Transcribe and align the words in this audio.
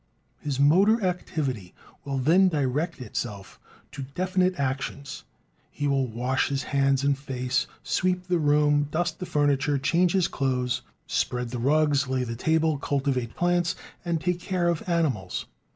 His 0.39 0.59
motor 0.59 0.99
activity 1.03 1.75
will 2.03 2.17
then 2.17 2.47
direct 2.49 2.99
itself 3.01 3.59
to 3.91 4.01
definite 4.01 4.59
actions: 4.59 5.25
he 5.69 5.85
will 5.85 6.07
wash 6.07 6.49
his 6.49 6.63
hands 6.63 7.03
and 7.03 7.15
face, 7.15 7.67
sweep 7.83 8.25
the 8.25 8.39
room, 8.39 8.87
dust 8.89 9.19
the 9.19 9.27
furniture, 9.27 9.77
change 9.77 10.13
his 10.13 10.27
clothes, 10.27 10.81
spread 11.05 11.49
the 11.51 11.59
rugs, 11.59 12.07
lay 12.07 12.23
the 12.23 12.35
table, 12.35 12.79
cultivate 12.79 13.35
plants, 13.35 13.75
and 14.03 14.19
take 14.19 14.39
care 14.39 14.69
of 14.69 14.81
animals. 14.89 15.45